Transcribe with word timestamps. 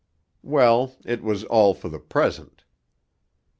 Well, 0.41 0.95
it 1.05 1.21
was 1.21 1.43
all 1.43 1.75
for 1.75 1.87
the 1.87 1.99
present. 1.99 2.63